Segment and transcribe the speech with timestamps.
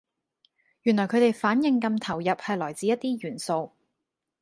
[0.81, 3.73] 原來佢地反應咁投入係來自一啲元素